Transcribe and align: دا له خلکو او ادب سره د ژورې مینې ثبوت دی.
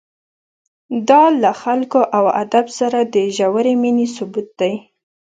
دا 1.09 1.23
له 1.41 1.51
خلکو 1.61 2.01
او 2.17 2.23
ادب 2.43 2.65
سره 2.79 2.99
د 3.15 3.15
ژورې 3.37 3.73
مینې 3.81 4.07
ثبوت 4.15 4.47
دی. 4.61 4.73